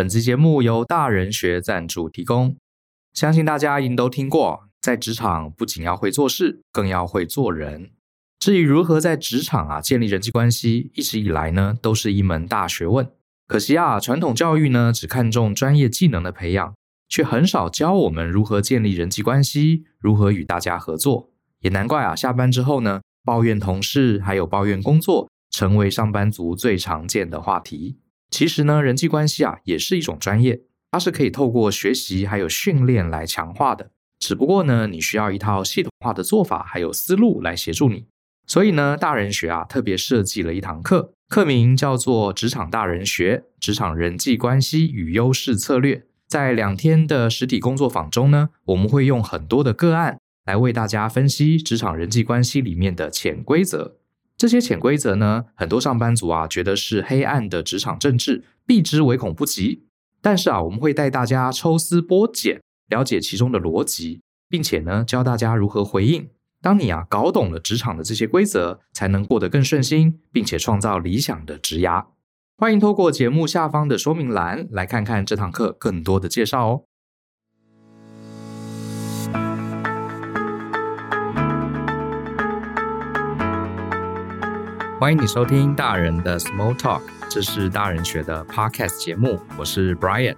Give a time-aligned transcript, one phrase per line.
[0.00, 2.56] 本期节目由大人学赞助提供。
[3.12, 7.90] 相信大家应都听过，在职场不仅要会做事，更要会做人。
[8.38, 13.12] 至于如何在职场啊建立人际关系，一直以来呢都是一门大学问。
[13.46, 16.74] 可惜啊，传统教育呢只看重专业技能的培养，
[17.06, 21.28] 却很少教我们如何建立人际关系，如何与大家合作。
[21.58, 27.98] 也难怪啊，下班之后呢，抱怨同事还有抱怨工作，成为上班族最常见的话题。
[28.30, 30.60] 其实呢，人际关系啊也是一种专业，
[30.90, 33.90] 它是可以透过学习还有训练来强化的。
[34.18, 38.06] 只不过呢，你需要一套系统化的做法还有思路来协助你。
[38.46, 45.96] 所以呢，大人学啊特别设计了一堂课，课名叫做《职场大人学：职场人际关系与优势策略》。
[46.28, 53.96] 在两天的实体工作坊中呢，我们会用很多的个案来为大家分析职场人际关系里面的潜规则。
[54.40, 59.84] 这些潜规则呢，很多上班族啊觉得是黑暗的职场政治，避之唯恐不及。
[60.22, 66.30] 但是啊，我们会带大家抽丝剥茧，了解其中的逻辑，并且呢，教大家如何回应。
[66.62, 72.06] 当你啊搞懂了职场的这些规则，才能过得更顺心，并且创造理想的职涯。
[72.56, 76.84] 欢迎透过节目下方的说明栏来看看这堂课更多的介绍哦。
[85.00, 90.36] 欢迎你收听大人的 Small Talk，这是大人学的 Podcast 节目，我是 Brian。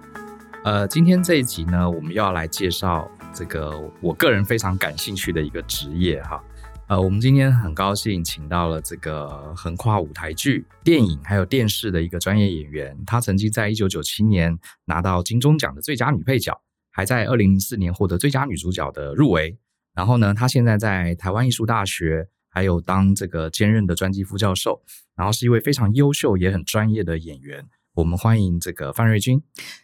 [0.63, 6.41] 呃，今天这一集呢，我们又要来介绍这个我个人非常感兴趣的一个职业哈。
[6.87, 16.57] 呃，我们今天很高兴请到了这个横跨舞台剧、电影还有电视的一个专业演员，她曾经在一九九七年拿到金钟奖的最佳女配角，
[16.89, 19.57] 还在二零零四年获得最佳女主角的入围。
[19.93, 22.29] 然后呢，她现在在台湾艺术大学。
[22.53, 24.83] 还有当这个兼任的专辑副教授，
[25.15, 27.65] 然后是一位非常优秀也很专业的演员。
[27.95, 29.41] 我们欢迎这个范瑞君。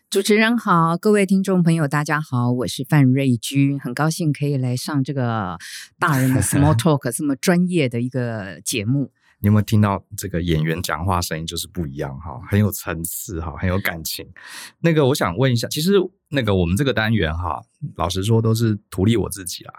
[0.07, 5.57] 主持人好，各位听众朋友，大家好，我是范瑞君，很高兴可以来上这个
[5.97, 9.11] 大人的 Small Talk 这么专业的一个节目。
[9.41, 14.27] 你有没有听到这个演员讲话声音就是不一样哈，很有层次哈，很有感情。
[14.81, 15.93] 那个我想问一下，其实
[16.29, 17.61] 那个我们这个单元哈，
[17.95, 19.73] 老实说都是图利我自己啦，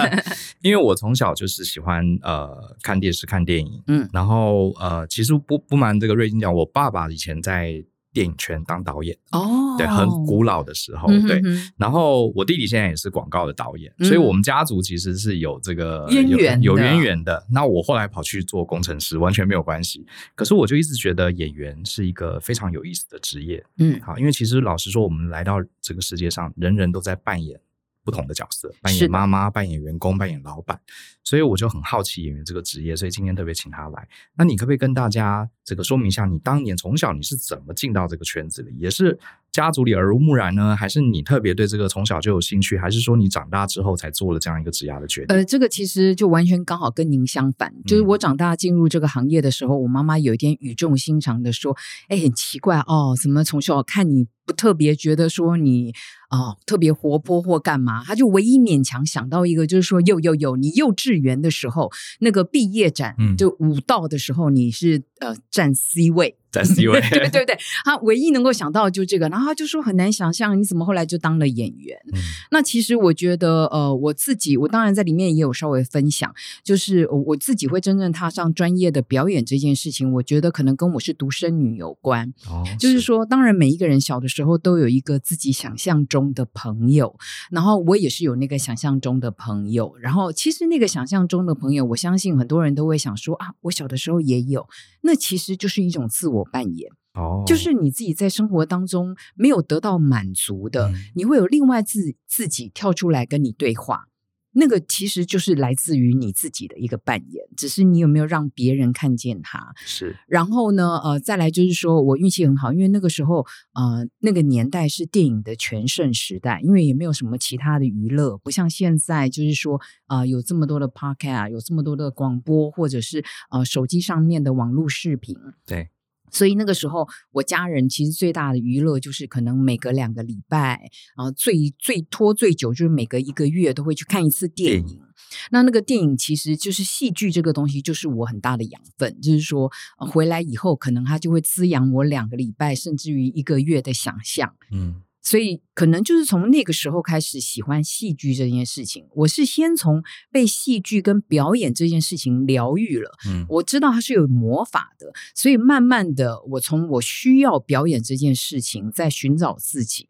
[0.62, 7.84] 因为我从小就是喜欢呃看电视看电影，嗯，然后呃其实不不瞒这个瑞金讲，我爸爸以前在。
[8.16, 11.38] 电影圈当导演哦，对，很古老的时候，对。
[11.76, 17.46] 然后我弟弟现在也是广告的导演，嗯、所以我们家族其实是有这个渊源有渊源的。
[17.50, 20.06] 那我后来跑去做工程师，完全没有关系。
[20.34, 27.60] 可是我就一直觉得演员是一个非常有意思的职业，嗯，好，因为其实老实说，我们来到这个世界上，人人都在扮演
[28.02, 30.80] 不同的角色，扮演妈妈，扮演员工，扮演老板。
[31.26, 34.08] 所以我就很好奇演员这个职业，所以今天特别请他来。
[34.38, 38.72] 那你可不可以跟大家这个说明一下，你当年从小你是怎么进到这个圈子里？
[38.78, 39.18] 也是
[39.50, 45.36] 家族里耳濡目染呢，还是你特别对这个从小就有兴趣，还是说你长大之后才做了这样一个职业的决定？
[45.36, 51.76] 呃，这个其实就完全刚好跟您相反，就是我长大进入这个行业的时候，嗯、我妈妈有一点语重心长的说
[52.08, 55.92] ：“哎，很奇怪哦，怎么从小看你不特别觉得说你
[56.30, 61.90] 哦特别活泼或干嘛？”她就唯一勉强想到一个，就是说有有有，你幼稚园的时候，
[62.20, 66.36] 那个毕业展，嗯、就舞蹈的时候，你是呃站 C 位。
[66.56, 71.98] 在 C 位， 对对对，他唯一能够想到就这个，然后他就说很难想象你怎么后来就当了演员。
[72.14, 72.18] 嗯、
[72.50, 76.34] 那其实我觉得，呃，我自己，我当然在里面也有稍微分享，
[76.64, 82.32] 就是我自己会真正踏上专业的表演这件事情，我觉得可能跟我是独生女有关。
[82.48, 87.18] 哦，就是说，当然每一个人小的时候都有一个自己想象中的朋友，
[87.50, 94.66] 然后我也是有那个想象中的朋友，然后其实那个想象中的朋友，我相信很多人都会想说啊，我小的时候也有，
[95.02, 96.45] 那其实就是一种自我。
[96.50, 104.08] 扮演哦，就是你自己在生活当中没有得到满足的，嗯、你会有另外自自己跳出来跟你对话，
[104.52, 109.72] 那个其实就是来自于你自己的一个扮演，只是你有没有让别人看见他？
[109.76, 110.16] 是。
[110.26, 125.34] 然后呢，呃，再来就是说我运气很好，因为那个时候，呃，那个年代是电影的全盛时代，因为也没有什么其他的娱乐，不像现在，就是说，呃，有这么多的 podcast，有这么多的广播，或者是呃手机上面的网络视频，
[125.66, 125.88] 对。
[126.30, 134.98] 所以那个时候，我家人其实最大的娱乐就是可能每隔两个礼拜，啊，最最拖最久就是每隔一个月都会去看一次电影。
[135.00, 135.08] 嗯、
[135.50, 139.20] 那那个电影其实就是戏剧这个东西，就是我很大的养分。
[139.20, 144.54] 就是说，回来以后可能它就会滋养我两个礼拜甚至于一个月的想象。
[144.70, 145.02] 嗯。
[145.26, 149.08] 所以可能就是从那个时候开始喜欢戏剧这件事情。
[149.12, 150.00] 我是先从
[150.30, 153.10] 被戏剧跟表演这件事情疗愈了。
[153.26, 160.08] 嗯，我知道它是有魔法的，所以慢慢的，我从我需要表演这件事情在寻找自己，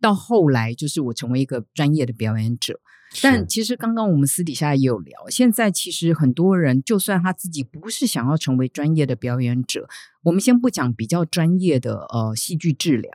[0.00, 2.80] 到后来就是我成为一个专业的表演者。
[3.22, 9.88] 但其实刚刚我们私底下也有聊，现在其实很多人，就算他自己不是想要成为专业的表演者，
[10.24, 13.12] 我们先不讲比较专业的呃戏剧治疗，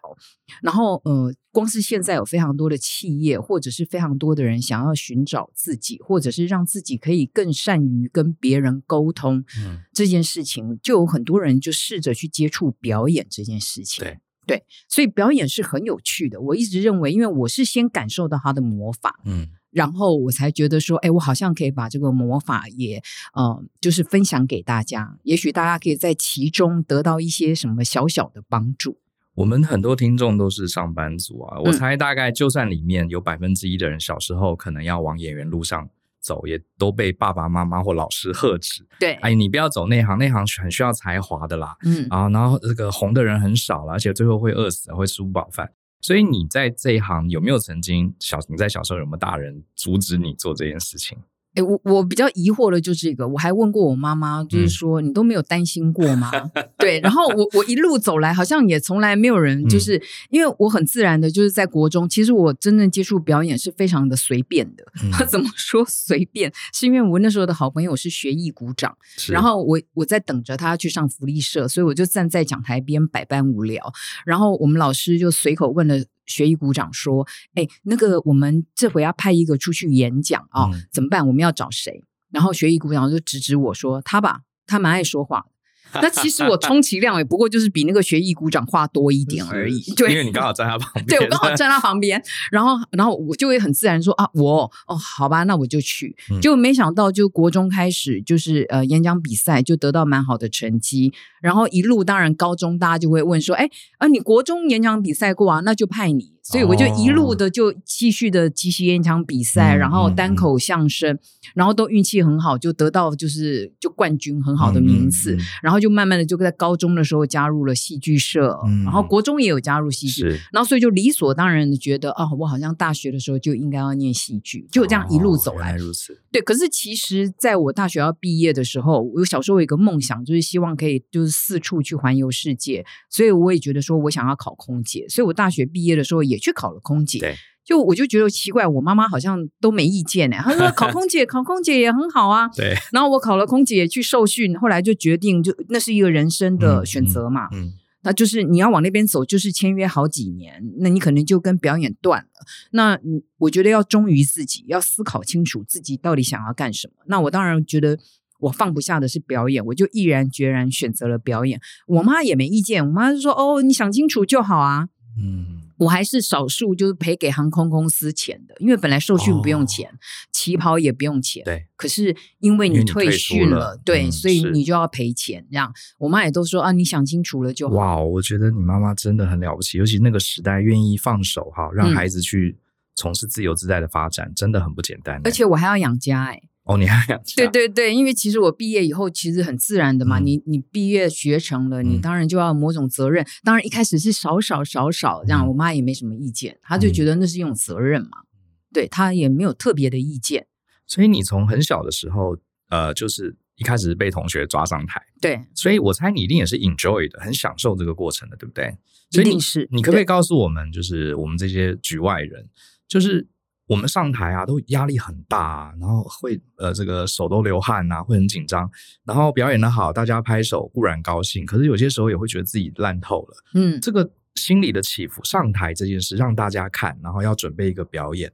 [0.64, 14.04] 然后呃，光是现在有非常多的企业或者是非常多的人想要寻找自己，或者是让自己可以更善于跟别人沟通，嗯，这件事情就有很多人就试着去接触表演这件事情。
[14.04, 14.18] 对
[14.48, 16.42] 对，所以表演是很有趣的。
[16.42, 19.50] 我一直认为，因为我是先感受到他的魔法，嗯。
[19.72, 23.02] 然后我才觉得说，哎，我好像可以把这个魔法也，
[23.34, 25.18] 呃，就是分享给大家。
[25.24, 28.98] 也许大家可以在其中得到一些什么小小的帮助。
[29.36, 35.90] 我们很多听众都是上班族啊，我猜大概就算里面有百分之一的人小时候可能要往演员路上
[36.20, 38.86] 走，也都被爸爸妈妈或老师呵斥。
[39.00, 41.76] 对，哎，你不要走那行，那行很需要才华的啦。
[41.84, 45.72] 嗯，啊，然后这个红的人很少了，而且最后会饿死，会吃不饱饭。
[46.02, 51.18] 所以你在这一行有没有曾经小你在小时候有没有大人阻止你做这件事情？
[51.54, 56.32] 哎，我我比较疑惑的就是这个，我还问过我妈妈，就是说、嗯、你都没有担心过吗？
[56.80, 64.84] 对，然后我我一路走来，好像也从来没有人，就是、嗯、因为我很自然的，就是在国中，其实我真正接触表演是非常的随便的。
[65.04, 66.52] 嗯、 怎么说随便？
[66.74, 68.96] 是因为我那时候的好朋友是学艺鼓掌，
[69.28, 73.92] 然后我我在等着他去上福利社，所以我就站在讲台边百般无聊，
[74.26, 75.98] 然后我们老师就随口问了。
[76.32, 81.28] 学艺股长说：“哎，那个我们这回要派一个出去演讲啊、哦，怎么办？
[81.28, 85.46] 我们要找谁？”然后学艺股长就指指我说：“他吧，他蛮爱说话。”
[86.02, 92.22] 那其实我充其量也不过就是比那个学艺股长话多一点而已，对，因为你刚好站他旁边，对，我刚好站他旁边，
[92.52, 101.12] 然后然后我就会很自然说啊，我哦，好吧，那我就去，就没想到就国中开始就是呃演讲比赛就得到蛮好的成绩，
[101.42, 106.32] 然后一路当然高中大家就会问说，哎啊，你国中演讲比赛过啊，那就派你。
[106.52, 111.20] 所以我就一路的就继续的即席演讲比赛，哦、然后单口相声，嗯嗯、
[111.56, 125.72] 然后都运气很好，就得到就是就冠军很好的名次，然后就慢慢的就在高中的时候加入了戏剧社，嗯、然后国中也有加入戏剧，是然后所以就理所当然的觉得啊、哦，我好像大学的时候就应该要念戏剧，就这样一路走来。
[125.72, 126.20] 哦、来如此。
[126.32, 140.38] 对，可是其实在我大学要毕业的时候，我小时候有一个梦想，就是希望可以就是四处去环游世界，所以我也觉得说我想要考空姐，所以我大学毕业的时候也去考了空姐，对就我就觉得奇怪，我妈妈好像都没意见呢。
[140.44, 142.48] 她说 考空姐，考空姐也很好啊。
[142.50, 147.48] 对，然后我考了空姐去受训，后来就决定，就那是一个人生的选择嘛。
[147.54, 147.74] 嗯，嗯嗯
[148.04, 152.46] 那就是你要往那边走，就是签约好几年，那你可能就跟表演断了。
[152.72, 153.00] 那
[153.38, 156.94] 我觉得要忠于自己，要思考清楚自己到底想要干什么。
[157.06, 158.00] 那我当然觉得
[158.40, 161.62] 我放不下的是表演，我就毅然决然选择了表演。
[161.86, 165.62] 我妈也没意见，我妈就说：“哦，你想清楚就好啊。”嗯。
[165.82, 169.98] 我还是少数就是赔给航空公司钱的，因为本来受训不用钱，哦、
[170.32, 171.44] 旗袍也不用钱。
[171.44, 175.44] 对，可是因为你退训了，了对，嗯、所以你就要赔钱。
[175.50, 177.76] 这样，我妈也都说啊，你想清楚了就好。
[177.76, 182.60] 哇，我觉得你妈妈真的很了不起，尤其那个时代愿意放手哈，让孩子去
[182.94, 185.20] 从事自由自在的发展，嗯、真的很不简单。
[185.24, 186.44] 而且我还要养家哎。
[186.64, 187.20] 哦，你还想？
[187.36, 190.20] 对对对，因为其实我毕业以后，其实很自然的嘛。
[190.20, 193.24] 嗯、你你毕业学成了，你当然就要某种责任。
[193.24, 198.20] 嗯、当然一开始是少少少少这样，我妈也没什么意见，她就觉得那是一种责任嘛。
[198.36, 198.38] 嗯、
[198.72, 200.46] 对，她也没有特别的意见。
[200.86, 202.38] 所以你从很小的时候，
[202.70, 208.78] 呃，就是一开始被同学抓上台，对，所以我猜你一定也是 enjoy 的，很享受这个过程的，对不对？
[209.10, 209.68] 所以你一定是。
[209.72, 212.48] 你可不可以告诉我们，就是我们这些局外人，
[212.88, 213.28] 就是。
[213.72, 218.70] 我们上台啊，都压力很大啊，然后会呃，这个手都流汗呐，会很紧张。
[219.06, 223.38] 然后表演的好，大家拍手固然高兴，可是有些时候也会觉得自己烂透了。
[223.54, 228.30] 嗯，这个心理的起伏，上台这件事让大家看，然后要准备一个表演，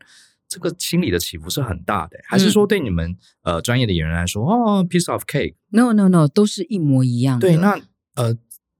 [0.50, 2.17] 这个心理的起伏是很大的。
[2.25, 7.48] 还是说对你们呃专业的演员来说，哦，piece of cake？No no no，都是一模一样的。
[7.48, 7.79] 对，那
[8.15, 8.36] 呃，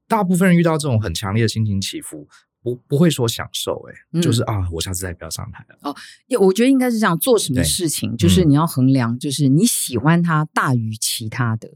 [0.08, 2.28] 大部分人遇到这种很强烈的心情起伏。
[2.68, 5.78] 不不会说享受哎、就是啊，我下次再不要上台了。
[5.84, 5.96] 哦，
[6.40, 11.70] 我觉得应该是这样，做什么事情就是你要衡量，就是你喜欢它大于其他的。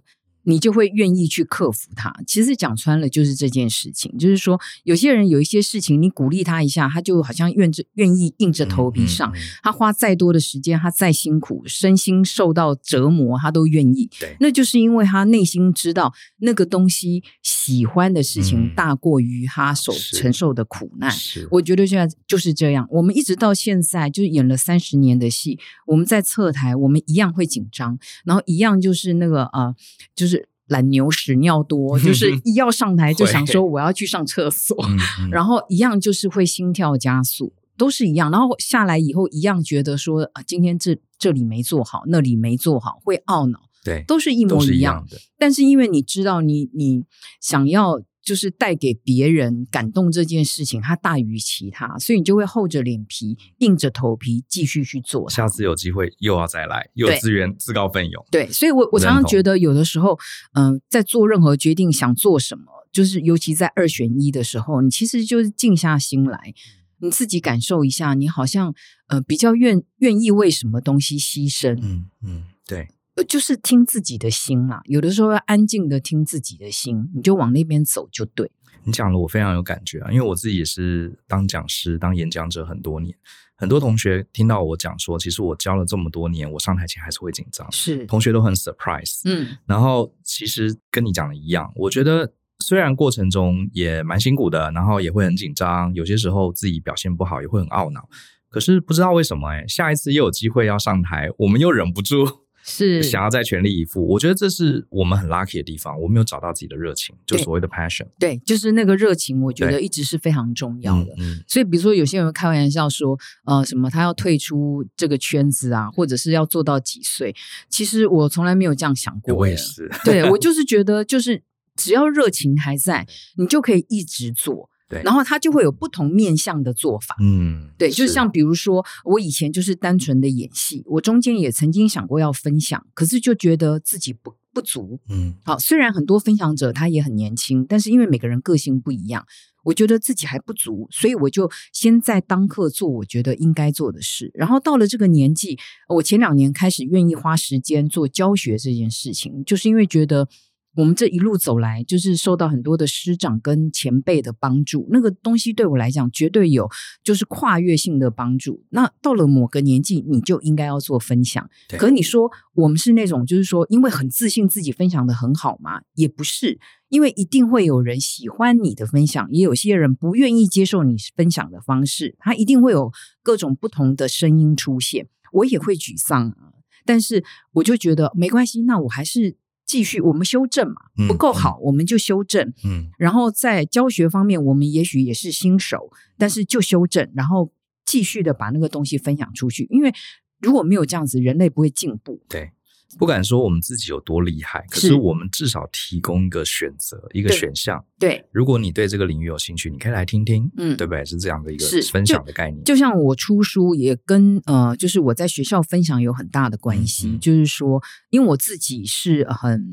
[0.44, 2.14] 你就会愿意去克服它。
[2.26, 9.30] 其实讲穿了就是这件事情，就是说有些人有一些事情，你鼓励他一下，他就好像愿着愿意硬着头皮上。
[9.32, 14.10] 嗯嗯嗯、他花再多的时间，他再辛苦，身心受到折磨，他都愿意。
[14.20, 21.10] 对，那就是因为他内心知道那个东西喜欢的事情大过于他所承受的苦难。
[21.12, 22.88] 是，我觉得现在就是这样。
[22.90, 29.76] 我们一直到现在就是演了三十年的戏，我们在侧台，我们一样会紧张，然后一样就是那个呃，
[30.16, 30.41] 就是。
[30.72, 34.76] 懒牛屎尿多，就 是一要上台就想说我要去上厕所，
[35.32, 38.32] 然后一样就是会心跳加速，都是一样。
[38.32, 45.18] 然后下来以后一样觉得说啊，今天这这里没做好，那里没做好，会懊恼，对，都是一模一样的。
[45.38, 47.04] 但是因为你知道你，你你
[47.40, 48.02] 想要。
[48.24, 55.30] 就是带给别人感动这件事情，它大于其他，所以你就会厚着脸皮、硬着头皮继续去做。
[55.30, 58.26] 下次有机会又要再来，又有资源自告奋勇。
[58.32, 60.18] 对，所以我我常常觉得，有的时候，
[60.54, 66.54] 嗯、呃，在做任何决定，想做什么，就是尤其在二选一的时候，你其实就是静下心来，
[67.00, 68.74] 你自己感受一下，你好像
[69.08, 71.80] 呃比较愿愿意为什么东西牺牲。
[71.82, 72.88] 嗯嗯，对。
[73.28, 78.52] 就是听自己的心啦，有的时候要安静的听自己的心，你就往那边走就对。
[78.84, 83.16] 你讲的我非常有感觉啊，因为我自己也是当讲师、当演讲者很多年，
[83.56, 98.10] 很多同学听到我讲说，其实我教了这么多年，我上台前还是会紧张，是同学都很 surprise，嗯，然后其实跟你讲的一样，我觉得虽然过程中也蛮辛苦的，然后也会很紧张，有些时候自己表现不好也会很懊恼，
[98.50, 102.26] 可是不知道为什么哎，下一次又有机会要上台，我们又忍不住。
[102.64, 106.00] 是想要再全力以赴，我觉得这是我们很 lucky 的地方。
[106.00, 108.08] 我没有找到自己的热情，就所谓的 passion。
[108.20, 111.14] 对，就是那个热情，我觉得一直是非常重要的。
[111.18, 117.36] 嗯，所以比如说有些人开玩笑说，呃，什么他要退出这个圈子啊，或者是要做到几岁？
[117.70, 119.36] 其实我从来没有这样想过。
[119.36, 121.44] 我也是，对，我就是觉得，就是
[121.76, 124.71] 只要热情还在， 你就可以一直做。
[124.92, 127.16] 对，然后他就会有不同面向的做法。
[127.22, 135.00] 嗯，对，就像比如说，我以前就是单纯的演戏，我中间也曾经想过要分享，可是就觉得自己不不足。
[135.10, 139.26] 嗯，好，虽然很多分享者他也很年轻，但是因为每个人个性不一样，
[139.64, 144.30] 我觉得自己还不足，所以我就先在当课做我觉得应该做的事。
[144.34, 145.58] 然后到了这个年纪，
[145.88, 150.28] 我前两年开始愿意花时间做教学这件事情，就是因为觉得。
[150.76, 156.70] 我们这一路走来，就是受到很多的师长跟前辈的帮助，那个东西对我来讲绝对有，
[157.04, 158.64] 就是跨越性的帮助。
[158.70, 161.50] 那到了某个年纪，你就应该要做分享。
[161.78, 165.82] 可你说我们是那种，就是说，因为很自信自己分享的很好嘛？
[165.96, 172.90] 也不是，因为一定会有人喜欢你的分享，也有些人不愿意接受你分享的方式，他一定会有
[173.22, 175.10] 各种不同的声音出现。
[175.34, 176.54] 我也会沮丧啊，
[176.86, 179.36] 但是我就觉得没关系，那我还是。
[179.72, 182.52] 继续，我们修正嘛，不够好，嗯、我们就修正。
[182.66, 187.54] 嗯，然后在教学方面，我们也许也是新手，但是就修正，然后
[187.86, 189.66] 继续的把那个东西分享出去。
[189.70, 189.94] 因为
[190.42, 192.22] 如果没有这样子，人类不会进步。
[192.28, 192.52] 对。
[192.98, 197.84] 不敢说我们自己有多厉害，可是我们至少提供一个选择，一个选项。
[198.00, 201.06] 对，如果你对这个领域有兴趣，你可以来听听，嗯，对不对？
[201.06, 202.64] 是这样的一个分享的概念。
[202.64, 207.18] 就，就像我出书也跟呃，就是我在学校分享有很大的关系。
[207.18, 209.64] 就是说，因为我自己是很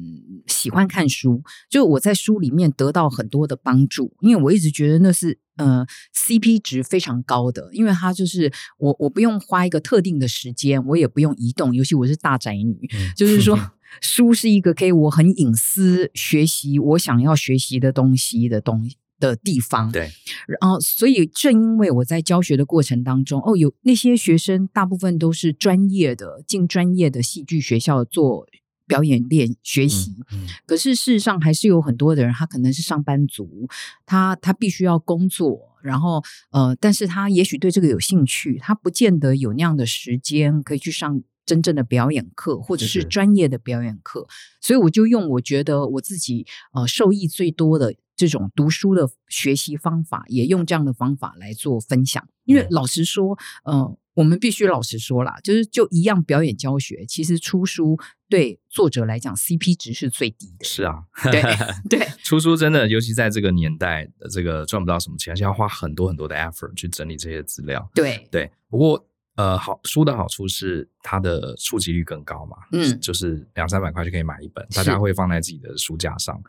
[0.46, 5.38] 喜欢看书，就我在书里面得到很多的帮助，因为我一直觉得那是。
[5.58, 5.86] 呃
[6.16, 13.58] ，CP 值非常高的，因为它就是我，我不用花一个特定的时间，我也不用移动，尤其我是大宅女，嗯、就是说
[14.00, 19.90] 书是一个可以我很隐私学习我想要学习的东西的东西的地方。
[19.90, 20.10] 对，
[20.46, 28.46] 然后所以正因为我在教学的过程当中，哦，有那些学生大部分都是专业的，进专业的戏剧学校做。
[28.88, 30.40] 表演练学习，嗯。
[30.42, 33.68] 嗯、可是事实上还是有很多的人，他可能是上班族，
[34.04, 44.26] 他他必须要工作，然后呃，但是他也许对这个有兴趣，他不见得有那样的时间可以去上真正的表演课，或者是专业的表演课，
[44.60, 53.96] 所以我就用我觉得我自己呃受益最多的这种读书的学习方法，也用这样的方法来做分享，因为老实说，呃。
[54.18, 57.96] 我们必须老实说啦，就是就一样表演教学，其实出书
[58.28, 60.64] 对作者来讲 CP 值是最低的。
[60.64, 61.40] 是啊，对
[61.88, 67.88] 对，出书真的，尤其在这个年代，这个赚不到什么钱，而且要花很多很多的 effort 去整理这些资料。
[67.94, 69.06] 对对，不过
[69.36, 76.42] 呃，好书的好处是它的触及率更高嘛，嗯，就是两三百块就可以买一本，大家会放在自己的书架上。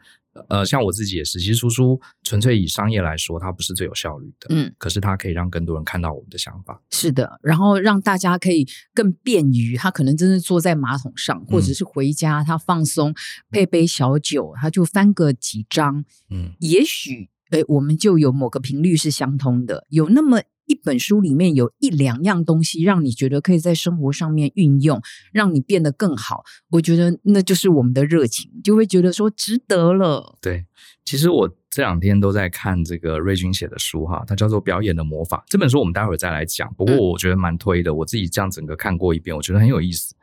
[0.48, 4.48] 呃，像我自己也是，其实输出纯粹以商业来说，它不是最有效率的。
[4.50, 6.82] 嗯，可是它可以让更多人看到我们的想法。
[6.92, 13.14] 是的，然后让大家可以更便于，他可能真的坐在马桶上，或者是回家，他放松，
[13.50, 16.06] 配杯小酒，他就翻个几章。
[16.30, 20.42] 嗯，也许，诶，我们就有某个频率是相通的，有那么。
[20.70, 25.02] 一本书里面有一两样东西，让你觉得可以在生活上面运用，
[25.34, 26.44] 让你变得更好。
[26.70, 30.38] 我觉得那就是我们的热情，就会觉得说值得了。
[30.40, 30.68] 对，
[31.04, 35.38] 其实我这两天都在看这个瑞君写的书哈，它叫做《表演的魔法》。
[35.48, 36.72] 这本书我们待会儿再来讲。
[36.76, 40.14] 不过我觉得蛮推的，我自己这样整个看过一遍，我觉得很有意思。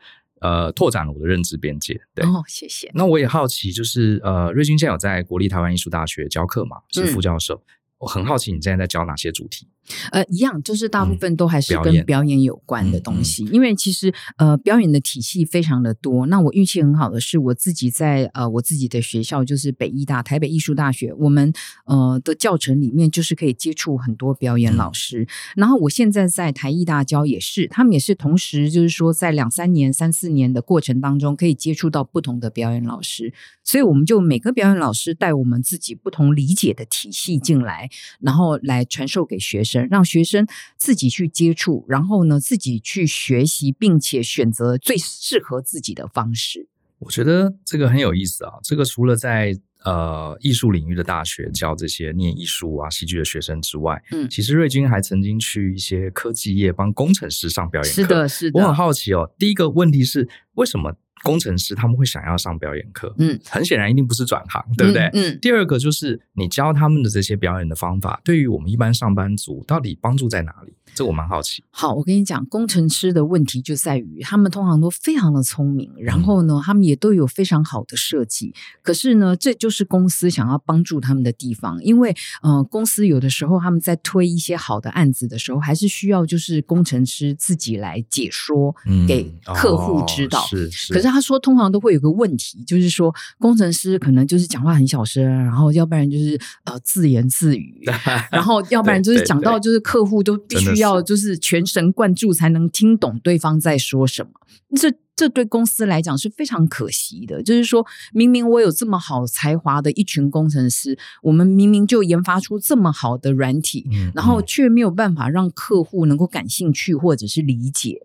[0.40, 2.00] 呃，拓展了我的认知边界。
[2.14, 2.88] 对，哦，谢谢。
[2.94, 6.76] 那我也好奇，就是呃，瑞君现在有在国立台湾艺术大学教课嘛？
[6.92, 7.56] 是副教授。
[7.56, 9.66] 嗯我很好奇，你现在在教哪些主题？
[10.12, 13.44] 呃，一样，就是大部分都还是跟表演有关的东西。
[13.44, 16.26] 嗯、因为其实呃，表演的体系非常的多。
[16.26, 21.52] 那我运气很好的是，我自己在呃我自己的学校，就是北艺大台北艺术大学，我们
[21.84, 25.22] 呃的教程里面就是可以接触很多表演老师。
[25.22, 33.32] 嗯、然后我现在在台艺大教也是，他们也是同时就是说，在两三年、三四年的过程当中，可以接触到不同的表演老师。
[33.64, 37.90] 所以我们就每个表演老师带我们自己不同理解的体系进来。
[38.20, 46.68] 然后来传授给学生，让学生自己去接触，然后呢，自己去学习，并且选择最适合自己的方式。
[46.98, 48.52] 我觉得这个很有意思啊！
[48.62, 57.94] 这个除了在呃艺术领域的大学教这些念艺术啊、戏剧的学生之外，嗯，其实瑞军还曾经去一些科技业帮工程师上表演课。
[57.94, 58.60] 是的，是的。
[58.60, 60.96] 我很好奇哦，第一个问题是为什么？
[61.22, 65.02] 工程师他们会想要上表演课，嗯，很显然一定不是转行，对不对？
[65.12, 65.32] 嗯。
[65.32, 70.72] 嗯，第二个就是你教他们的这些表演的方法，对于我们一般上班族到底帮助在哪里？
[70.96, 71.62] 这我蛮好奇。
[71.70, 78.54] 好，我跟你讲，工程师的问题就在于他们通常都非常的聪明，然后呢，他们也都有非常好的设计。
[78.82, 88.74] 可是呢，这就是公司想要帮助他们的地方，因为呃，公司有的时候他们在推一些好的案子的时候，还是需要就是工程师自己来解说
[89.06, 90.40] 给客户知道。
[90.46, 90.94] 是是。
[90.94, 97.84] 可是他说，通常都会有个问题，就是说工程师可能就是讲话很小声，然后要不然就是呃自言自语，
[98.32, 104.30] 然后要不然就是讲到就是客户都必须要就是全神贯注才能听懂对方在说什么。
[104.76, 107.42] 这这对公司来讲是非常可惜的。
[107.42, 118.00] 就是说明明我有这么好才华的一群工程师，我们明明就研发出这么好的软体，然后却没有办法让客户能够感兴趣或者是理解。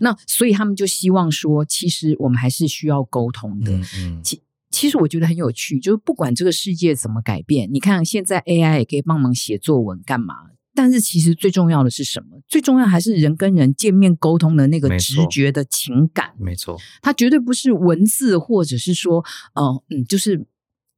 [0.00, 3.72] 那所以他们就希望说，其实我们还是需要沟通的。
[3.72, 4.20] 嗯嗯。
[4.22, 10.34] 其其实我觉得很有趣，就是不管这个世界怎么改变，你看现在 AI 也可以帮忙写作文干嘛？
[10.74, 12.40] 但是其实最重要的是什么？
[12.48, 16.32] 最重要还是人跟人见面沟通的那个直觉的情感。
[16.38, 20.46] 没错，它绝对不是文字，或者是说，呃，嗯，就是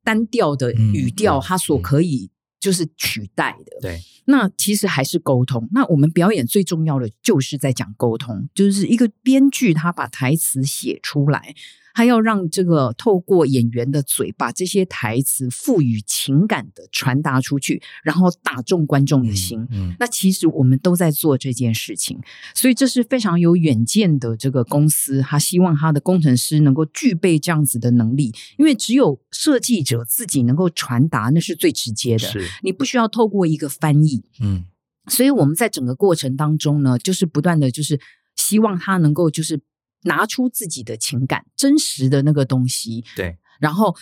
[0.04, 2.30] 单调的语调，它所可以。
[2.62, 4.00] 就是取代的，对。
[4.26, 5.68] 那其实还是沟通。
[5.72, 11.56] 那我们表演最重要的就是在讲沟通，就是一个编剧他把台词写出来。
[11.94, 19.60] 他要让这个透过演员的嘴，把这些台词赋予情感的传达出去，然后打中观众的心。
[19.70, 22.18] 嗯，嗯，那其实我们都在做这件事情，
[22.54, 32.26] 所以这是非常有远见的这个公司，他希望他的工程师能够具备这样子的能力，因为只有设计者自己能够传达，那是最直接的。
[32.26, 34.24] 是，你不需要透过一个翻译。
[34.40, 34.64] 嗯，
[35.08, 38.00] 所以我们在整个过程当中呢，就是不断的就是
[38.36, 39.60] 希望他能够就是。
[40.02, 43.94] 拿出自己的情感，真实的那个东西，对，然后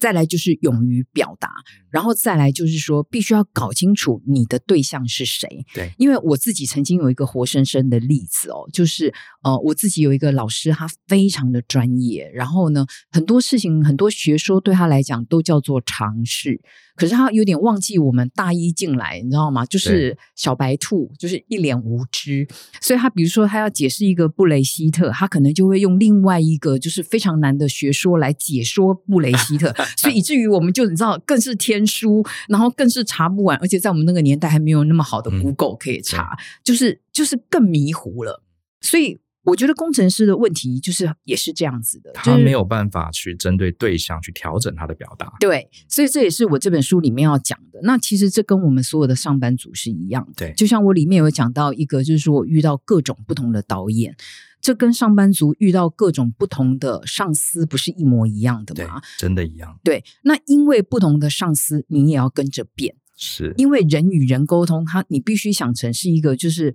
[0.00, 1.50] 再来就是勇于表达，
[1.90, 16.60] 然后再来就是说，必须要搞清楚你的对象是谁，对，因为我自己曾经有一个活生生的例子哦，就是呃，我自己有一个老师，他非常的专业，然后呢，很多事情很多学说对他来讲都叫做常识。
[16.96, 19.64] 可是他有点忘记我们大一进来，你知道吗？
[19.64, 22.46] 就是小白兔，就是一脸无知。
[22.82, 38.42] 所以他比如说他要解释一个布雷希特，他可能就会用另外一个就是非常难的学说来解说布雷希特，所以 以至于我们就你知道更是天书，然后更是查不完，而且在我们那个年代还没有那么好的 Google 可以查，嗯、就是就是更迷糊了。
[38.80, 39.18] 所以。
[39.42, 45.32] 我觉得工程师的问题就是也是这样子的，他没有办法去针对对象去调整他的表达。
[45.40, 47.80] 对，所以这也是我这本书里面要讲的。
[47.82, 50.32] 那其实这跟我们所有的上班族是一样的。
[50.36, 54.14] 对，就像我里面有讲到一个，就是说我遇到各种不同的导演，
[54.60, 59.00] 这跟上班族遇到各种不同的上司不是一模一样的吗？
[59.18, 59.78] 真的一样。
[59.82, 62.94] 对，那因为不同的上司，你也要跟着变。
[63.16, 66.74] 是，因为人与人沟通，他你必须想成是一个就是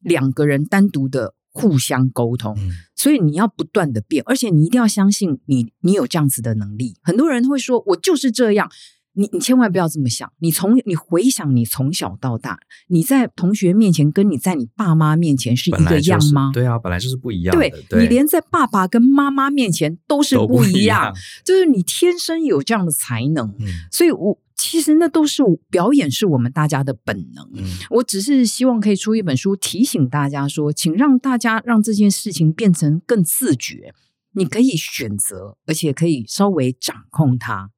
[0.00, 1.34] 两个人单独的。
[1.56, 6.96] 互相沟通，嗯、所以你要不断的变，而且你一定要相信你，你有这样子的能力。
[7.00, 8.68] 很多人会说，我就是这样。
[9.14, 10.30] 你你千万不要这么想。
[10.38, 16.50] 你从你回想你从小到大，你在同学面前跟你在你爸妈面前是一个样吗？
[16.52, 17.68] 对啊，本来就是不一样的。
[17.70, 23.48] 对，对你连在爸爸跟妈妈面前都是不一样，一样就是你天生有这样的才能。
[23.58, 27.48] 嗯、所以我其实那都是表演，是我们大家的本能。
[27.54, 33.94] 嗯、我只是希望可以出一本书，提醒大家说，请让大家让这件事情变成更自觉。
[34.36, 37.70] 你可以选择，而且可以稍微掌控它。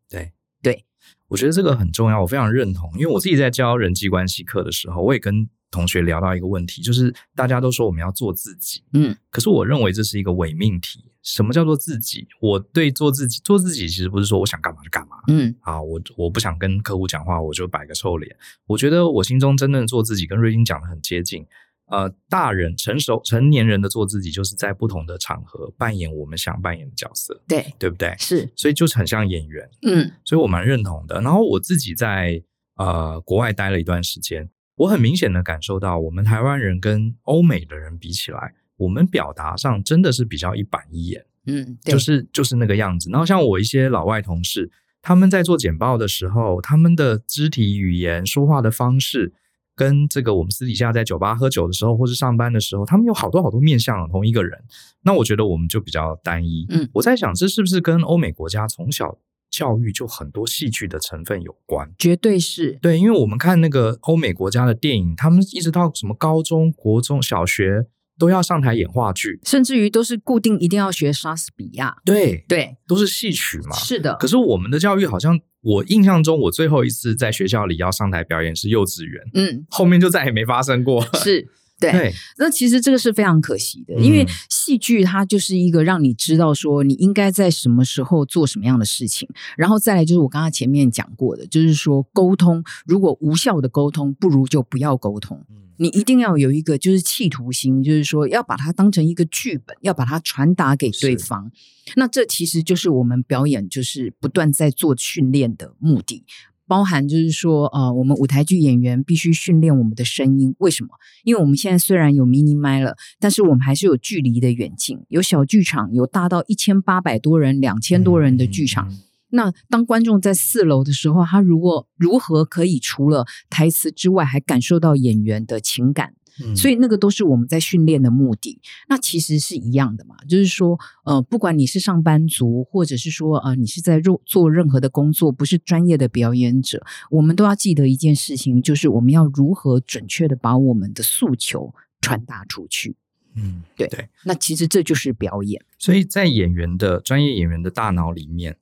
[1.29, 2.91] 我觉得这个很重要，我非常认同。
[2.95, 11.05] 因为我自己在教人际关系课的时候，我也跟同学聊到一个问题，就是大家都说我们要做自己，嗯，可是我认为这是一个伪命题。
[11.23, 12.25] 什么叫做自己？
[12.41, 18.37] 我对做自己，做自己其实不是说我想干嘛就干嘛，嗯，啊，我我不想跟客户讲话，我就摆个臭脸。
[18.69, 21.45] 我觉得我心中真正做自己，跟瑞金讲的很接近。
[21.89, 28.13] 呃，大人成熟成年人的做自己，就是在不同的场合扮演我们想扮演的角色，对对不对？
[28.19, 31.21] 是，所以就是很像演员，嗯，所以我蛮认同的。
[31.21, 32.43] 然后我自己在
[32.75, 43.09] 呃国外待了一段时间，我很明显的感受到，我们台湾人跟欧美的人比起来，我们表达上真的是比较一板一眼，嗯，就是就是那个样子。
[43.11, 44.69] 然后像我一些老外同事，
[45.01, 49.33] 他们在做简报的时候，他们的肢体语言、说话的方式。
[49.77, 54.59] 跟这个我们私底下在酒吧喝酒的时候，或是上班的时候，他们有好多好多面向的同一个人。
[55.03, 56.67] 那我觉得我们就比较单一。
[56.71, 59.19] 嗯，我在想，这是不是跟欧美国家从小
[59.51, 61.93] 教育就很多戏剧的成分有关？
[61.99, 62.79] 绝对是。
[62.81, 67.87] 对，因为我们看那个欧美国家的电影，他们一直到什么高中国中小学。
[68.19, 71.95] 都要上台演话剧，甚至于都是固定一定要学莎士比亚。
[72.03, 73.77] 对对，都是戏曲嘛。
[73.77, 74.15] 是的。
[74.15, 79.23] 可是我们的教育好像，我印象中，我最后一次在学校里要上台表演是幼稚园。
[79.35, 81.05] 嗯，后面就再也没发生过。
[81.23, 81.49] 是。
[81.79, 95.45] 对，对，那其实这个是非常可惜的，因为戏剧它就是一个让你知道说你应该在什么时候做什么样的事情，然后再来就是我刚刚前面讲过的，就是说沟通，如果无效的沟通，不如就不要沟通。
[95.79, 101.51] 你一定要有一个就是企图心，就是说要把它当成一个剧本，要把它传达给对方。
[101.95, 106.25] 那这其实就是我们表演就是不断在做训练的目的。
[106.69, 110.53] 包含就是说，呃，我们舞台剧演员必须训练我们的声音。
[110.59, 110.91] 为什么？
[111.23, 118.89] 因为我们现在虽然有 mini 麦了，但是我们还是有距离的远近，有小剧场，有大到一千八百多人、两千多人的剧场。
[118.89, 119.06] 嗯嗯嗯。
[119.31, 126.15] 那当观众在四楼的时候，他如果如何可以除了台词之外，还感受到演员的情感？
[126.55, 128.61] 所以那个都是我们在训练的目的，
[128.91, 142.97] 那其实是一样的嘛，就是说，呃，不管你是上班族，或者是说，呃，你是在做做任何的工作，不是专业的表演者，我们都要记得一件事情，就是我们要如何准确的把我们的诉求传达出去。
[143.35, 144.07] 嗯，对对。
[144.25, 145.65] 那其实这就是表演。
[145.79, 148.59] 所以在演员的专业演员的大脑里面，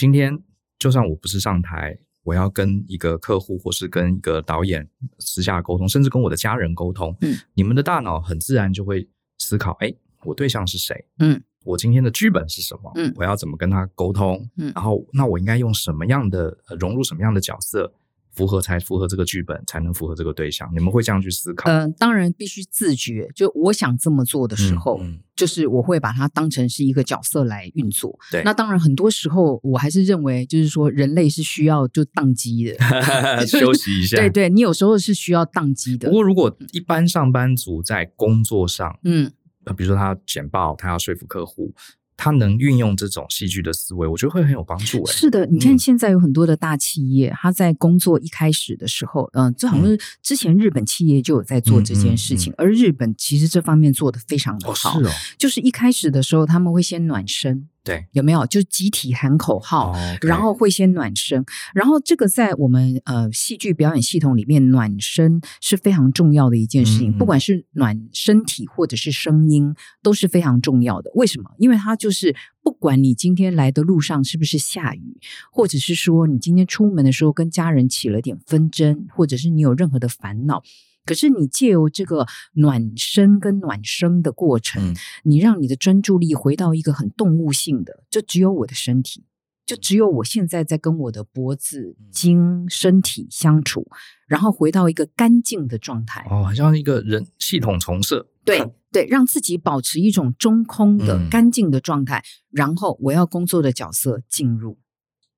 [0.00, 0.42] 今天
[0.78, 1.98] 就算我不是上台。
[2.22, 7.14] 我要跟一个客户，或是跟一个导演私下沟通，甚至跟我的家人沟通。
[7.20, 9.06] 嗯，你们的大脑很自然就会
[9.38, 9.92] 思考：哎，
[10.24, 11.04] 我对象是谁？
[11.18, 12.92] 嗯，我今天的剧本是什么？
[12.94, 14.48] 嗯，我要怎么跟他沟通？
[14.56, 17.92] 嗯，然后那我应该用什么样的融入什么样的角色？
[18.32, 20.70] 符合才符合这个剧本，才能符合这个对象。
[20.72, 21.70] 你们会这样去思考？
[21.70, 23.28] 嗯、呃，当然必须自觉。
[23.34, 28.18] 就我想这么做的时候，嗯嗯、就是我会把它当成是一个角色来运作。
[28.30, 32.76] 对，那当然很多时候我还是认为，就是说人类是需要就宕机的
[33.46, 34.16] 休息一下。
[34.16, 36.08] 对对，你有时候是需要宕机的。
[36.08, 39.30] 不过如果一般上班族在工作上，嗯，
[39.76, 41.74] 比如说他简报，他要说服客户。
[42.22, 45.06] 他能运用这种戏剧的思维，我觉得会很有帮助。
[45.06, 55.00] 是的，你看现在有很多的大企业，他在工作一开始的时候，嗯，这好像是之前日本企业就有在做这件事情，而日本其实这方面做得非常的好。
[55.00, 57.66] 是哦，就是一开始的时候，他们会先暖身。
[57.82, 60.26] 对，有没有就集体喊口号，oh, okay.
[60.26, 61.42] 然后会先暖身，
[61.74, 71.10] 然后这个在我们呃戏剧表演系统里面，暖身是非常重要的一件事情，嗯嗯，不管是暖身体或者是声音，都是非常重要的。
[71.14, 71.50] 为什么？
[71.56, 75.18] 因为它就是不管你今天来的路上是不是下雨，
[75.50, 80.62] 或者是说你今天出门的时候跟家人起了点纷争，或者是你有任何的烦恼。
[81.04, 89.24] 可是你借由这个暖身跟暖生的过程，嗯、你让你的专注力回到一个很动物性的，就只有我的身体，
[89.66, 93.88] 就只有我现在在跟我的脖子、筋、身体相处，
[94.28, 96.26] 然后回到一个干净的状态。
[96.30, 98.28] 哦，好像一个人系统重设。
[98.44, 104.78] 对 对，让自己保持一种中空的、嗯、干净的状态，然后我要工作的角色进入。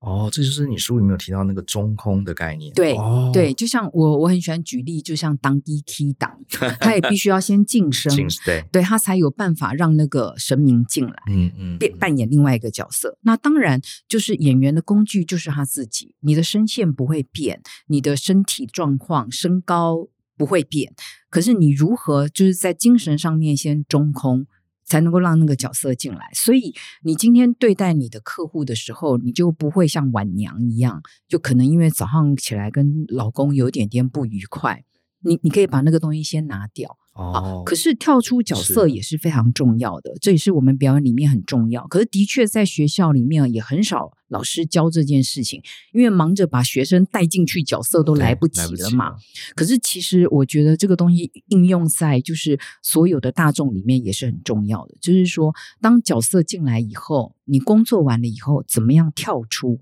[0.03, 2.73] 哦，这就是你书里面有提到那个中空的概念。
[2.73, 6.37] 对、哦、对，就像我我很喜欢举例，就像当机 key 档，
[6.81, 8.13] 他也必须要先晋升，
[8.45, 13.17] 对，对他才有办法让那个神明进来，嗯嗯，扮扮演另外一个角色。
[13.21, 20.93] 那当然就是演员的工具就是他自己，你的声线不会变，你的身体状况、身高不会变，
[21.29, 24.45] 可是你如何就是在精神上面先中空。
[24.85, 34.83] 才能够让那个角色进来，所以你今天对待你的客户的时候，你就不会像晚娘一样，就可能因为早上起来跟老公有点点不愉快，
[35.21, 36.97] 你你可以把那个东西先拿掉。
[37.13, 41.85] 哦，可是跳出角色也是非常重要的，这也是我们表演里面很重要。
[41.87, 45.61] 可是的确在学校里面也很少老师教这件事情，
[45.93, 49.09] 因为忙着把学生带进去角色都来不及了嘛。
[49.11, 49.17] 了
[49.55, 59.81] 可是其实我觉得这个东西应用在就是所有的大众里面也是很重要的，就是说当角色进来以后，你工作完了以后怎么样跳出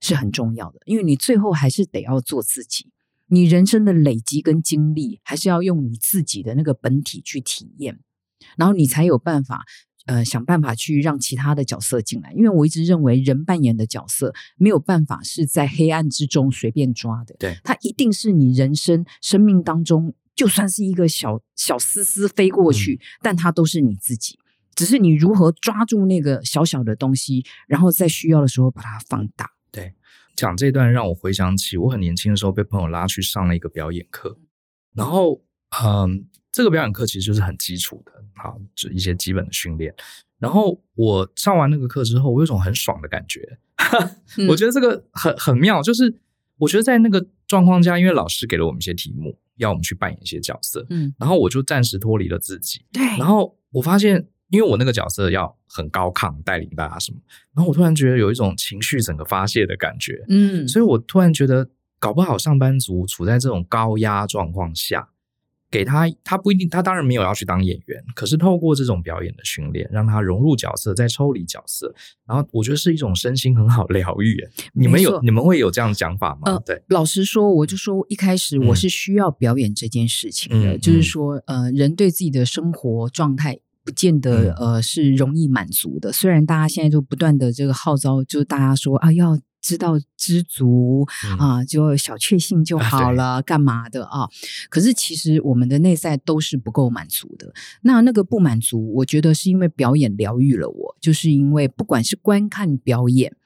[0.00, 2.86] 是很重要的，因为你最后还是得要做自己。
[3.28, 7.98] 你人生的累积跟经历，还是要用你自己的那个本体去体验，
[8.56, 9.64] 然后你才有办法，
[10.06, 12.32] 呃，想办法去让其他的角色进来。
[12.32, 24.38] 因为我一直认为，人扮演的角色没有办法是在黑暗之中随便抓的，对，它一定是你人生生命当中，就算是一个小小丝丝飞过去，嗯，但它都是你自己，
[24.76, 29.55] 只是你如何抓住那个小小的东西，然后在需要的时候把它放大，对。
[30.36, 34.38] 讲这段让我回想起我很年轻的时候被朋友拉去上了一个表演课，
[34.94, 35.42] 然后
[35.82, 39.94] 嗯，这个表演课其实就是很基础的，好，就一些基本的训练。
[40.38, 43.58] 然后我上完那个课之后，我有种很爽的感觉，
[44.36, 46.14] 嗯、我觉得这个很很妙，就是
[46.58, 54.28] 我觉得在那个状况下，因为老师给了我们一些题目，要我们去扮演一些角色，嗯，然后我就暂时脱离了自己，对，然后我发现。
[54.50, 57.18] 因为我那个角色要很高亢，带领大家什么，
[57.54, 65.08] 然后我突然觉得有一种情绪整个发泄的感觉，嗯，所以我突然觉得，搞不好上班族处在这种高压状况下，
[65.68, 71.92] 给他，他不一定，他当然没有要去当演员，可是透过这种表演的训练，让他融入角色，再抽离角色，
[72.24, 74.36] 然后我觉得是一种身心很好疗愈。
[74.74, 76.42] 你们有，你们会有这样的讲法吗？
[76.44, 83.58] 呃，对，老实说，我就说一开始我是需要表演这件事情的，嗯，就是说，呃，人对自己的生活状态。
[83.86, 94.28] 不见得呃是容易满足的，虽然大家现在就不断的这个号召，就是大家说啊，要知道知足、嗯、啊，就小确幸就好了，啊、干嘛的啊？
[94.68, 97.54] 可是其实我们的内在都是不够满足的。
[97.82, 103.36] 那那个不满足，我觉得是因为表演疗愈了我，就是因为不管是观看表演。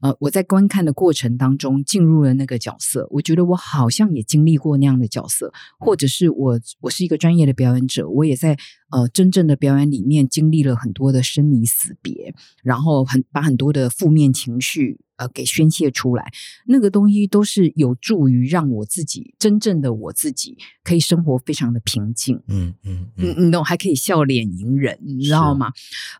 [0.00, 8.56] 呃，我在观看的过程当中进入了那个角色，我觉得我好像也经历过那样的角色，或者是我我是一个专业的表演者，我也在
[8.90, 15.00] 呃真正的表演里面经历了很多的生离死别，然后很把很多的负面情绪。
[15.18, 16.30] 呃，给宣泄出来，
[16.66, 22.40] 那个东西都是有助于让我自己真正的我自己可以生活非常的平静。
[22.46, 25.72] 嗯嗯嗯，你懂，还可以笑脸迎人，你知道吗？